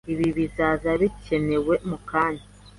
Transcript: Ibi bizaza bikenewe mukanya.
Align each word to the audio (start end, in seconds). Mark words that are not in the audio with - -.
Ibi 0.13 0.27
bizaza 0.37 0.89
bikenewe 1.01 1.73
mukanya. 1.89 2.45